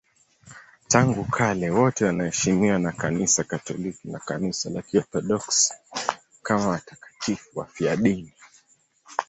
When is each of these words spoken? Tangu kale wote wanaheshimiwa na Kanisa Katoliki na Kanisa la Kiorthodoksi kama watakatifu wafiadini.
Tangu 0.87 1.25
kale 1.25 1.69
wote 1.71 2.05
wanaheshimiwa 2.05 2.79
na 2.79 2.91
Kanisa 2.91 3.43
Katoliki 3.43 4.07
na 4.07 4.19
Kanisa 4.19 4.69
la 4.69 4.81
Kiorthodoksi 4.81 5.73
kama 6.43 6.67
watakatifu 6.67 7.59
wafiadini. 7.59 8.33